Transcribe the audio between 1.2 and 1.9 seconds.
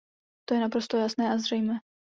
a zřejmé.